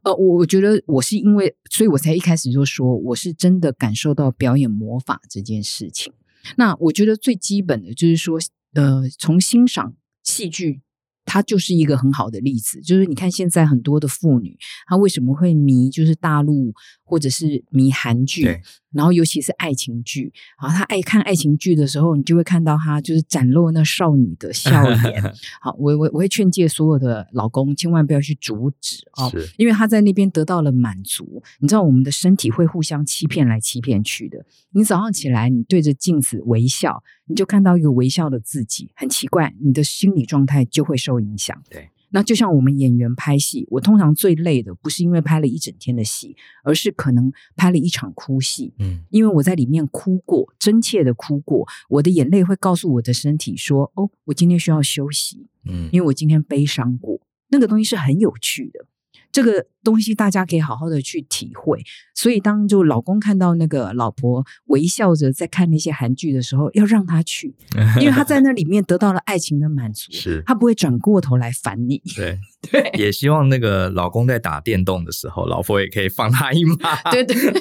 [0.03, 6.13] 呃，我觉得我是因为，所以我才一开始就说，我是真的感受到表演魔法这件事情。
[6.57, 8.41] 那我觉得最基本的就是说，
[8.75, 10.81] 呃，从欣赏戏剧。
[11.29, 16.73] 它就是一个很好的例子，就是你看现在很多的妇女，她为什么会迷就是大陆
[17.05, 18.45] 或者是迷韩剧，
[18.93, 25.23] 然后尤其是爱情剧，啊，他爱看爱情剧的时候，你就会看到他就是展露那少女的笑颜。
[25.61, 31.43] 好，我我我会劝诫所有的老公千万不要去阻止哦，因为他在那边得到了满足。
[31.61, 34.45] 你知道我们的身体会互相欺骗来欺骗去的。
[34.71, 37.03] 你早上起来，你对着镜子微笑。
[37.31, 41.63] 你就看到一个微笑的自己，很奇怪，你的心理状态就会受影响。
[41.69, 48.73] 对，那就像我们演员拍戏，我通常最累的不是因为拍了一整天的戏，而是可能拍了一场哭戏。
[48.79, 58.87] 嗯，因为我在里面哭过，真切的哭过，我的眼泪会告诉我的身体说：“哦，我今天需要休息。”嗯，因为我今天悲伤过，那个东西是很有趣的。
[59.31, 61.83] 这个东西大家可以好好的去体会，
[62.15, 67.55] 所以当就老公看到那个老婆微笑着在看那些韩剧的时候，要让他去，
[68.01, 72.03] 因为他在那里面得到了爱情的满足，是他不会转过头来烦你。
[72.17, 72.39] 对
[72.71, 77.03] 对，也希望那个老公在打电动的时候，老婆也可以放他一马。
[77.13, 77.61] 对对对，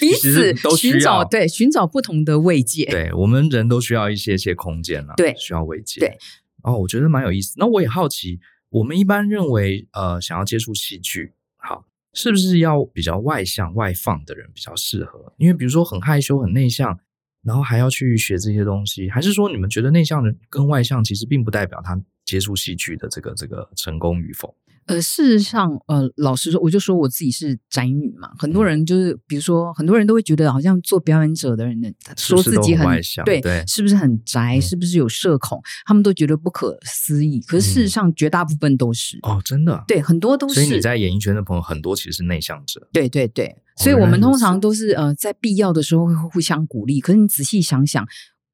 [0.00, 2.84] 彼此都寻找对寻找不同的慰藉。
[2.86, 6.00] 对，我们人都需要一些些空间了，对，需要慰藉。
[6.00, 6.18] 对，
[6.64, 7.54] 哦，我觉得蛮有意思。
[7.58, 8.40] 那我也好奇。
[8.72, 15.30] 我们一般认为，呃，想要接触戏剧，好，是不是要比较外向、外放的人比较适合？
[15.36, 16.98] 因为比如说很害羞、很内向，
[17.42, 24.56] 然后还要去学这些东西，还是说你们觉得内向人跟外向其实并不代表他接触戏剧的这个这个成功与否？
[24.86, 28.30] 呃，事实上，呃，老实说，我就说我自己是宅女嘛。
[28.36, 34.56] 很多人就是，比如说，很多人都会觉得，好像做表演者的人说自己很外向，对，对，是不是很宅？
[34.56, 35.60] 嗯、是不是有社恐？
[35.86, 37.40] 他们都觉得不可思议。
[37.42, 40.54] 可是事实上，绝大部分都是、嗯、哦，真的，对，很多都是。
[40.54, 42.88] 所以你在演艺圈的朋友，很多其实是内向者。
[42.92, 47.00] 对对对，所以我们通常都是呃，在必要的时候会互相鼓励。
[47.00, 48.04] 可是你仔细想想，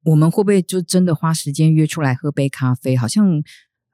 [0.03, 2.95] 我们会不会就真的花时间约出来喝杯咖啡？
[2.95, 3.41] 好像。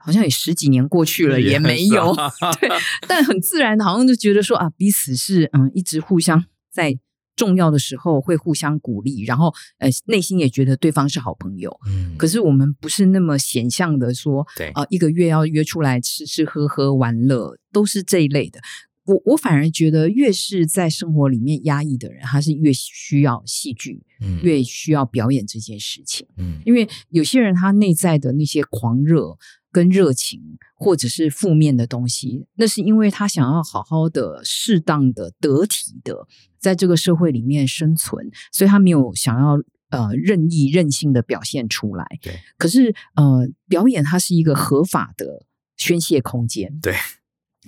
[0.05, 2.15] 好像也十几年过去了，也没有
[2.61, 2.69] 对，
[3.07, 6.99] 但很自然，好像就觉得说啊，彼此是嗯，一直互相在
[7.35, 11.75] 重要的时候会互相鼓励，然后呃，内心也觉得对方是好朋友。
[11.87, 18.61] 嗯，可是我们不是那么显象的说，对啊，一个月要约出来吃吃喝喝玩乐，都是这一类的。
[19.05, 26.25] 我我反而觉得，越是在生活里面压抑的人，他是越需要戏剧，嗯，越需要表演这件事情。
[26.37, 29.37] 嗯，因为有些人他内在的那些狂热。
[29.75, 30.41] 跟热情，
[30.73, 36.25] 或者是负面的东西，那是因为他想要好好的、适当的、得体的
[36.57, 42.05] 在这个社会里面生存，所以他没有想要呃任意任性的表现出来。
[42.21, 46.79] 对，可是呃，表演它是一个合法的宣泄空间。
[46.81, 46.95] 对。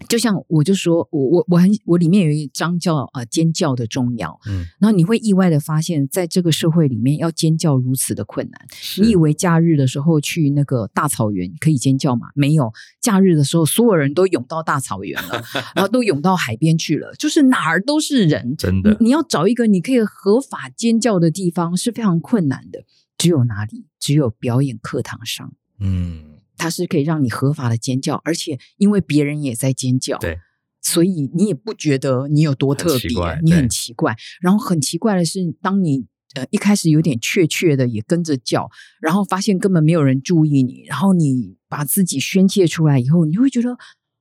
[0.08, 8.62] 就像我就说，我我我很我里面有一张叫呃尖叫的重要，嗯，然后你会意外的发现，在这个社会里面要尖叫如此的困难。
[9.00, 12.28] 你以为假日的时候去那个大草原可以尖叫吗？
[12.36, 15.44] 没有，假日的时候所有人都涌到大草原了，
[15.76, 18.92] 然后都涌到海边去了，就是哪儿都是人，真的。
[19.00, 22.84] 你，你要找一个你可以合法尖叫的地方是非常困难的，
[23.18, 23.86] 只有哪里？
[24.00, 26.37] 只有表演课堂上，嗯。
[26.58, 30.40] 它是可以让你合法的尖叫，而且因为别人也在尖叫，对，
[30.82, 34.16] 所以你也不觉得你有多特别，你很奇怪。
[34.42, 43.78] 然后很奇怪的是，当你呃一开始有点怯怯的也跟着叫，然后发现根本没有人注意你，然后你把自己宣泄出来以后，你会觉得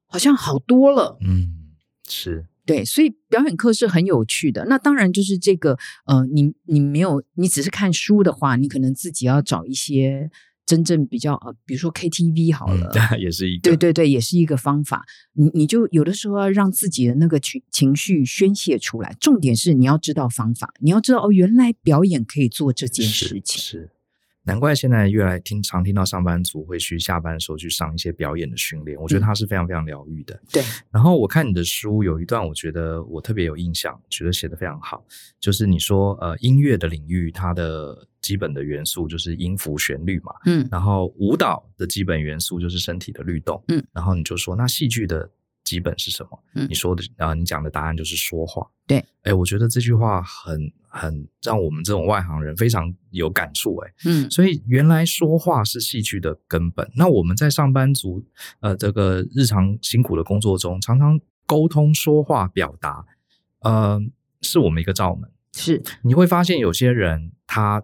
[0.07, 1.19] 好像好多了。
[1.27, 1.49] 嗯，
[2.09, 4.67] 是对，所以表演课是很有趣的。
[4.67, 10.31] 那当然就是这个呃，你你没有，你只是看书的话，你可能自己要找一些。
[10.67, 15.07] 真正比较呃，比如说 KTV 好了，嗯、也是一个对对对，也是一个方法。
[15.33, 23.63] 你你就有的时候要让自己的那个情情绪宣泄出来，重点是你要知道方法，你要知道哦，原来表演可以做这件事情。
[23.63, 23.79] 是。
[23.79, 23.91] 是
[24.49, 30.35] 难怪现在越来听常听到上班族会去下班的时候去上一些表演的训练，我觉得它是非常非常疗愈的。
[30.37, 30.63] 嗯、对。
[30.93, 35.05] 然后我看你的书有一段，我觉得我特别有印象，觉得写的非常好，
[35.41, 45.31] 就是你说呃音乐的领域它的基本的元素就是音符旋律嘛，嗯，然后舞蹈的基本元素就是身体的律动，嗯，然后你就说那戏剧的
[45.63, 46.43] 基本是什么？
[46.57, 48.67] 嗯，你说的啊、呃，你讲的答案就是说话。
[48.85, 56.91] 对，哎，我觉得这句话很很让我们这种外行人非常有感触，哎，嗯，所以原来说话是戏剧的根本。
[56.97, 58.25] 那我们在上班族
[58.59, 63.05] 呃这个日常辛苦的工作中，常常沟通说话表达，
[63.61, 64.01] 呃，
[64.41, 65.31] 是我们一个罩门。
[65.53, 67.83] 是，你会发现有些人他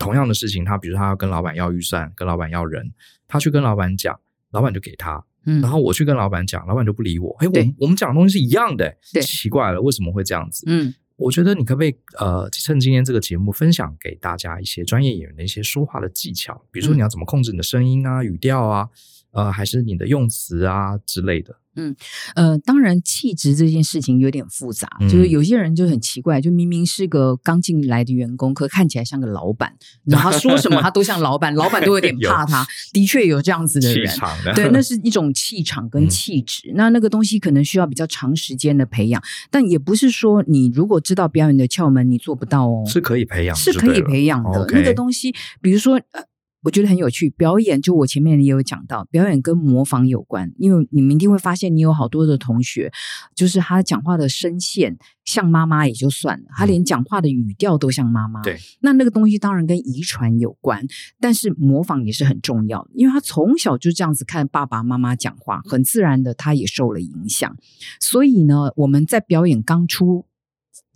[0.00, 2.92] 同样的事情，他比如他要跟老板要预算，跟老板要人，
[3.28, 4.18] 他去跟老板讲，
[4.50, 5.24] 老板就给他。
[5.46, 7.36] 嗯，然后我去跟老板讲，老板就不理我。
[7.38, 10.64] 哎，我我们讲的东西是一样的，对，奇怪了，为什么会这样子？
[10.66, 18.88] 嗯，我觉得你可不可以呃，趁今天这个节目分享给大家一些专业演员的一些说话的技巧，比如说你要怎么控制你的声音啊、语调啊，
[19.32, 21.56] 呃，还是你的用词啊之类的。
[21.76, 21.94] 嗯，
[22.34, 29.72] 呃，当然，气质这件事情有点复杂，嗯、就是有些人就很奇怪，就明明是个刚进来的员工，可看起来像个老板，
[30.04, 32.66] 然后他说什么 他都像老板，老板都有点怕他。
[32.92, 34.04] 的确有这样子的人，
[34.44, 36.70] 的对，那 是一种气场跟气质。
[36.72, 44.66] 嗯、那那个东西可能需要比较长时间的培养，但也不是说你如果知道表演的窍门，你做不到哦，是可以培养，是可以培养的。
[44.72, 46.29] 那个东西，比如说呃。
[46.62, 52.92] 我觉得很有趣，表演就我前面也有讲到，表演跟模仿有关，因为你们一定会发现，你有好多的同学，
[53.34, 58.42] 就是他讲话的声线像妈妈也就算了，他连讲话的语调都像妈妈。
[58.42, 60.86] 对，那那个东西当然跟遗传有关，
[61.18, 67.56] 但是模仿也是很重要的，因为他从小就这样子看爸爸妈妈讲话，很自然的他也受了影响。
[67.98, 70.26] 所以呢，我们在表演刚出。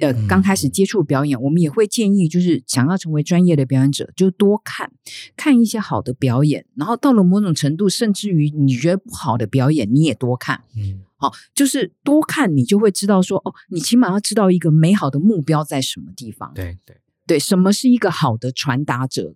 [0.01, 4.91] 呃，刚开始接触表演，我们也会建议，就是想要成为专业的表演者，就多看
[5.37, 10.65] 看一些好的表演，然后到了某种程度，甚至于你觉得不好的表演，你也多看。
[10.77, 16.53] 嗯，好，就是多看，你就会知道说，哦，你起码要知道一个美好的目标在什么地方。
[16.55, 19.35] 对对对，什么是一个好的传达者？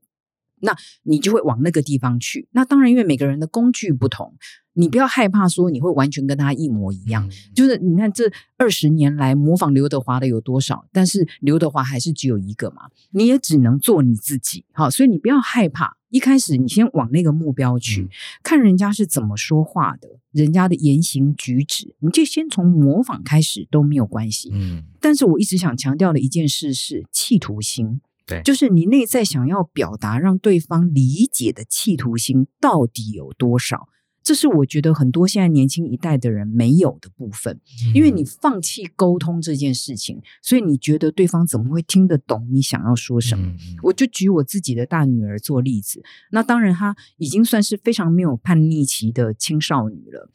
[0.60, 2.48] 那你就会往那个地方去。
[2.50, 4.34] 那当然，因为每个人的工具不同。
[4.78, 18.08] 你不要害怕说你会完全跟他一模一样，就是你看这二十年来模仿刘德华的有多少，但是刘德华还是只有一个嘛，你也只能做你自己，好，所以你不要害怕，一开始你先往那个目标去，嗯、
[18.44, 24.50] 看人家是怎么说话的，人家的言行举止，你就先从模仿开始都没有关系。
[24.52, 33.88] 嗯，但是我一直想强调的一件事是企图心，对，就是你内在想要表达让对方理解的企图心到底有多少。
[34.28, 37.58] 这是我觉得很多现在年轻一代的人没有的部分，
[37.94, 43.54] 因为你放弃沟通这件事情，所以你觉得对方怎么会听得懂你想要说什么？
[43.84, 50.30] 我就举我自己的大女儿做例子，那当然她已经算是非常没有叛逆期的青少女了，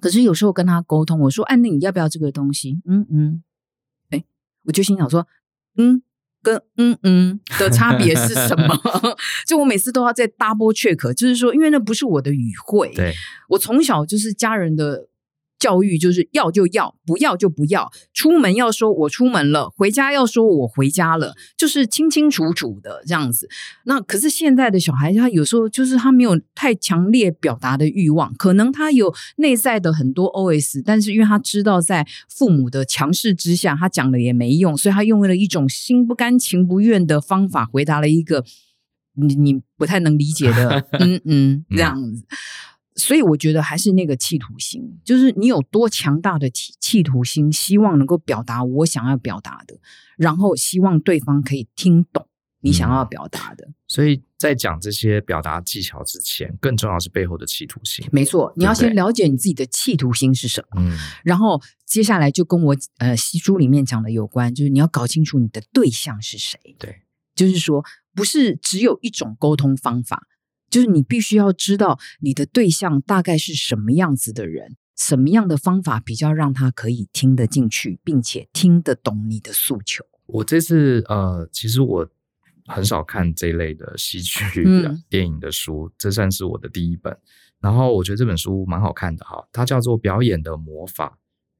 [0.00, 3.44] 可是有时候跟她沟通，我说：“哎，那你要不要这个东西？”嗯嗯，
[4.10, 4.24] 哎，
[4.64, 5.28] 我就心想说
[5.78, 6.02] ：“嗯。”
[6.42, 8.76] 跟嗯嗯 的差别是什么？
[9.46, 12.92] 就我每次都要再 double check，就是说，因为那不是我的语汇。
[12.94, 13.12] 对，
[13.48, 15.08] 我从小就是家人的。
[15.62, 17.88] 教育就是要就要，不要就不要。
[18.12, 23.48] 出门要说我出门了，回家要说我回家了，就是清清楚楚的这样子。
[23.84, 38.44] 那可是现在的小孩，他有时候就是他没有太强烈表达的欲望，可能他有内在的很多 OS，但是因为他知道在父母的强势之下，他讲了也没用，所以他用了一种心不甘情不愿的方法回答了一个
[39.14, 42.24] 你你不太能理解的 嗯嗯这样子。
[42.94, 49.78] 所以我觉得还是那个企图心，就是你有多强大的企企图心，希望能够表达我想要表达的，
[50.16, 52.28] 然后希望对方可以听懂
[52.60, 53.64] 你想要表达的。
[53.66, 58.06] 嗯，所以在讲这些表达技巧之前，更重要是背后的企图心。
[58.12, 66.58] 没错，你要先了解你自己的企图心是什么，嗯，然后接下来就跟我呃书里面讲的有关，就是你要搞清楚你的对象是谁。
[66.78, 67.02] 对，
[67.34, 67.82] 就是说
[68.14, 70.26] 不是只有一种沟通方法。
[70.72, 80.02] 就是你必须要知道你的对象大概是什么样子的人，什么样的方法比较让他可以听得进去，并且听得懂你的诉求。
[80.24, 82.08] 我这次呃，其实我
[82.64, 87.14] 很少看这类的戏剧、嗯、 电影的书，这算是我的第一本。
[87.60, 91.08] 然后我觉得这本书蛮好看的哈，它叫做《表演的魔法》，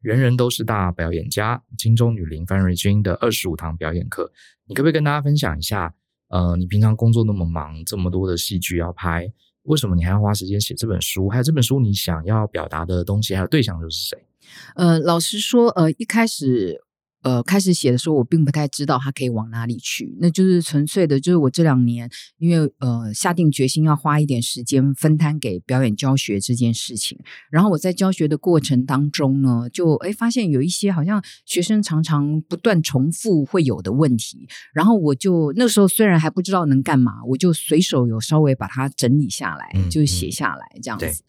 [0.01, 4.33] 人人都是大表演家，金钟女伶范瑞君的二十五堂表演课。
[4.67, 5.95] 你可不可以跟大家分享一下？
[6.33, 11.29] 呃，你平常工作那么忙，这么多的戏剧要拍，为什么你还要花时间写这本书？
[11.29, 14.27] 还有这本书你想要表达的东西，还有对象又是谁？
[14.75, 16.83] 呃，老实说，呃，一开始。
[17.23, 20.17] 呃，开始写的时候，我并不太知道它可以往哪里去。
[20.19, 27.17] 那就是纯粹的，就是我这两年因为呃下定决心要花一点时间分摊给表演教学这件事情。
[27.49, 34.49] 然后我在教学的过程当中呢，就哎发现有一些好像学生常常不断重复会有的问题。
[34.75, 41.23] 然后我就那时候虽然还不知道能干嘛，我就随手有稍微把它整理下来，嗯、就写下来这样子。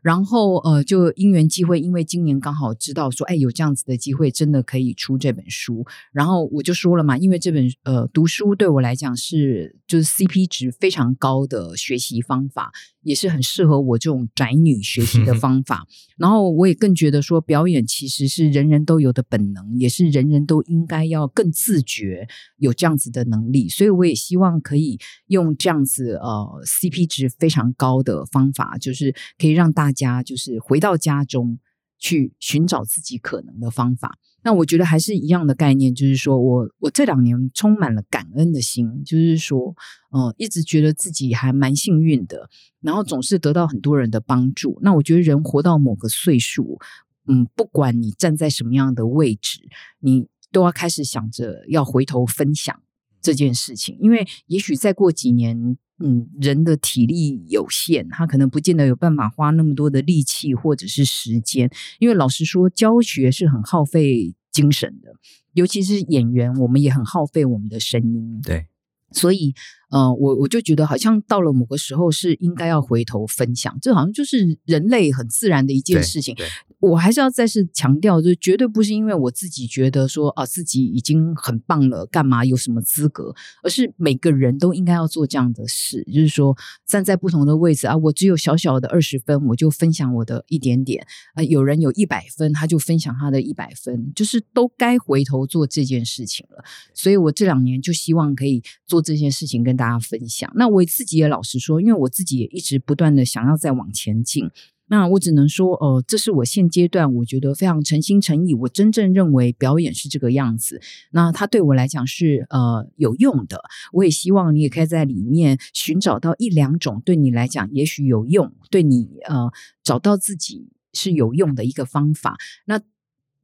[0.00, 5.33] 然后呃，就因缘机会，因为今年刚好知道说，哎，有这样子的机会，真的可以出这。
[5.34, 12.72] 本书，然后我就说了嘛，因为这本呃读书对我来讲是就是 CP 值非常高的学习方法，
[13.02, 15.86] 也是很适合我这种宅女学习的方法。
[16.16, 22.28] 然后我也更觉得说，表演其实是人人都有的本能，也是人人都应该要更自觉
[22.58, 23.68] 有这样子的能力。
[23.68, 31.58] 所以我也希望可以用这样子呃 CP 值非常高的方法，就是可以让大家就是回到家中
[31.98, 34.16] 去寻找自己可能的方法。
[34.44, 39.74] 那我觉得还是一样的概念，就是说我我这两年充满了感恩的心，就是说，
[40.12, 42.48] 嗯，一直觉得自己还蛮幸运的，
[42.80, 44.78] 然后总是得到很多人的帮助。
[44.82, 46.78] 那我觉得人活到某个岁数，
[47.26, 49.60] 嗯，不管你站在什么样的位置，
[50.00, 52.78] 你都要开始想着要回头分享
[53.24, 55.78] 这件事情，因为也许再过几年。
[56.00, 61.70] 嗯，人的体力有限，他可能不见得有办法花那么多的力气或者是时间。
[62.00, 65.14] 因为老实说，教学是很耗费精神的，
[65.52, 68.40] 尤其是演员，我们也很耗费我们的声音。
[68.42, 68.66] 对。
[69.12, 69.54] 所以，
[69.90, 76.34] 呃，我我就觉得好像到了某个时候是应该要回头分享，这好像就是人类很自然的一件事情。
[76.80, 86.02] 我还是要再次强调，就绝对不是因为我自己觉得说啊自己已经很棒了，干嘛有什么资格，而是每个人都应该要做这样的事。
[86.12, 96.64] 就是说，站在不同的位置啊，我只有小小的二十分，我就分享我的一点点啊；有人有一百分，他就分享他的一百分，就是都该回头做这件事情了。
[96.92, 99.04] 所以我这两年就希望可以做。
[99.04, 100.50] 这件事情跟跟大家分享。
[100.54, 104.48] 那我自己也老实说，因为我自己也一直不断的想要再往前进。
[104.86, 110.80] 那我只能说，呃，这是我现阶段我觉得非常诚心诚意，我真正认为表演是这个样子。
[111.10, 113.62] 那它对我来讲是呃有用的。
[113.92, 119.50] 我也希望你也可以在里面寻找到一两种对你来讲也许有用，对你呃
[119.82, 122.36] 找到自己是有用的一个方法。
[122.66, 122.80] 那。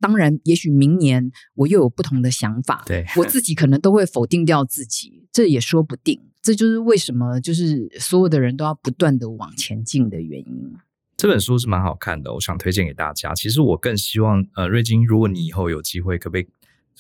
[0.01, 6.21] 当然，也许明年我又有不同的想法，对，我自己可能都会否定掉自己， 这也说不定。
[6.43, 10.75] 这就是为什么就是所有的人都要不断的往前进的原因。
[11.19, 13.35] 这本书是蛮好看的，我想推荐给大家。
[13.35, 16.47] 其实我更希望，呃，瑞金，如果你以后有机会，可不可以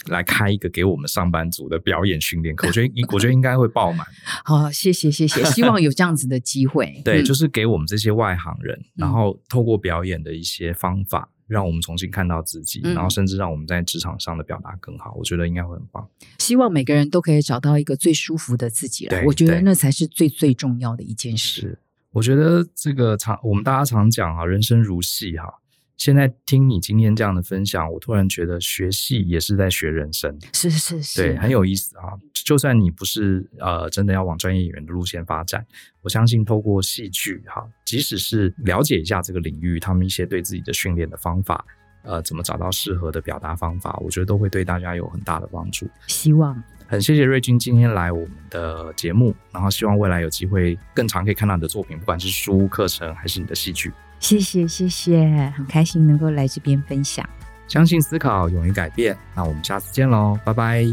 [0.06, 2.66] 来开一个给我们上班族的表演训练课？
[2.68, 4.06] 我觉得，我觉得应该会爆满。
[4.44, 7.00] 好，谢谢，谢谢， 希望有这样子的机会。
[7.04, 15.12] 对，就是给我们这些外行人，嗯、然后透过表演的一些方法，让我们重新看到自己，嗯、然后甚至让我们在职场上的表达更好。
[15.16, 16.08] 我觉得应该会很棒。
[16.38, 19.22] 希望每个人都可以找到一个最舒服的自己了。
[19.26, 21.78] 我觉得那才是最最重要的一件事。
[22.12, 25.60] 我觉得这个常我们大家常讲哈，人生如戏哈。
[26.00, 32.16] 现在听你今天这样的分享，我突然觉得学戏也是在学人生，是是是，对，很有意思啊。
[32.32, 35.62] 就算你不是呃真的要往专业演员的路线发展，
[36.00, 41.62] 我相信透过戏剧哈，即使是了解一下这个领域，他们一些对自己的训练的方法，
[42.04, 45.86] 呃，怎么找到适合的表达方法，我觉得都会对大家有很大的帮助。
[46.06, 46.60] 希望。
[46.88, 53.92] 很谢谢瑞军今天来我们的节目，然后希望未来有机会更常可以看到你的作品，不管是书、课程还是你的戏剧。
[54.20, 57.28] 谢谢谢谢，很开心能够来这边分享。
[57.66, 59.16] 相信思考，勇于改变。
[59.34, 60.84] 那我们下次见喽，拜拜。